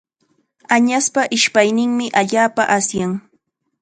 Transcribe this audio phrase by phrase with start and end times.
[0.75, 3.11] Añaspa ishpayninmi allaapa asyan.